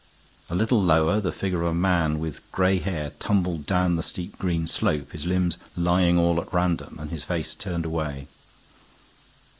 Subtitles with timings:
[0.49, 4.01] A little lower the figure of a man with gray hair lay tumbled down the
[4.01, 8.25] steep green slope, his limbs lying all at random, and his face turned away.